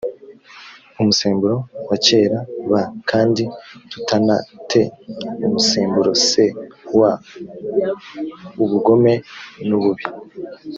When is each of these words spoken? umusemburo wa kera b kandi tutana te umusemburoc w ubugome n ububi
umusemburo 0.99 1.55
wa 1.89 1.97
kera 2.05 2.39
b 2.71 2.73
kandi 3.09 3.43
tutana 3.91 4.35
te 4.69 4.81
umusemburoc 5.45 6.25
w 8.57 8.59
ubugome 8.65 9.13
n 9.67 9.69
ububi 9.77 10.05